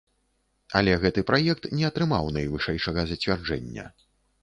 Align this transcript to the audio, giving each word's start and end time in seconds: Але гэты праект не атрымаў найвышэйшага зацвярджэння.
Але 0.79 0.95
гэты 1.03 1.25
праект 1.33 1.69
не 1.81 1.85
атрымаў 1.91 2.35
найвышэйшага 2.41 3.01
зацвярджэння. 3.15 3.91